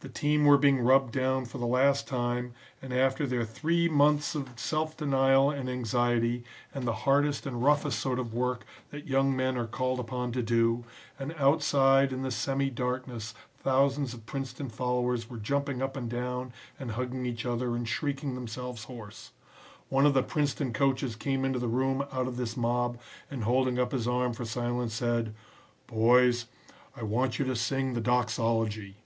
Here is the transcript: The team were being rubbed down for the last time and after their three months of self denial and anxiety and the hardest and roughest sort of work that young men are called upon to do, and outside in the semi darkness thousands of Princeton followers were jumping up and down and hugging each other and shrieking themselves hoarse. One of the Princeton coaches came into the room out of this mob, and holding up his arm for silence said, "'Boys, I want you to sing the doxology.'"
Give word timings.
The 0.00 0.08
team 0.08 0.44
were 0.44 0.58
being 0.58 0.78
rubbed 0.78 1.12
down 1.12 1.44
for 1.46 1.58
the 1.58 1.66
last 1.66 2.06
time 2.06 2.54
and 2.80 2.92
after 2.94 3.26
their 3.26 3.44
three 3.44 3.88
months 3.88 4.36
of 4.36 4.48
self 4.54 4.96
denial 4.96 5.50
and 5.50 5.68
anxiety 5.68 6.44
and 6.72 6.86
the 6.86 6.92
hardest 7.02 7.46
and 7.46 7.64
roughest 7.64 7.98
sort 7.98 8.20
of 8.20 8.32
work 8.32 8.64
that 8.92 9.08
young 9.08 9.34
men 9.34 9.56
are 9.56 9.66
called 9.66 9.98
upon 9.98 10.30
to 10.32 10.42
do, 10.42 10.84
and 11.18 11.32
outside 11.36 12.12
in 12.12 12.22
the 12.22 12.30
semi 12.30 12.70
darkness 12.70 13.34
thousands 13.60 14.14
of 14.14 14.24
Princeton 14.24 14.68
followers 14.68 15.28
were 15.28 15.36
jumping 15.36 15.82
up 15.82 15.96
and 15.96 16.08
down 16.08 16.52
and 16.78 16.92
hugging 16.92 17.26
each 17.26 17.44
other 17.44 17.74
and 17.74 17.88
shrieking 17.88 18.36
themselves 18.36 18.84
hoarse. 18.84 19.32
One 19.88 20.06
of 20.06 20.14
the 20.14 20.22
Princeton 20.22 20.72
coaches 20.72 21.16
came 21.16 21.44
into 21.44 21.58
the 21.58 21.66
room 21.66 22.04
out 22.12 22.28
of 22.28 22.36
this 22.36 22.56
mob, 22.56 23.00
and 23.32 23.42
holding 23.42 23.80
up 23.80 23.90
his 23.90 24.06
arm 24.06 24.32
for 24.32 24.44
silence 24.44 24.94
said, 24.94 25.34
"'Boys, 25.88 26.46
I 26.94 27.02
want 27.02 27.40
you 27.40 27.44
to 27.46 27.56
sing 27.56 27.94
the 27.94 28.00
doxology.'" 28.00 28.98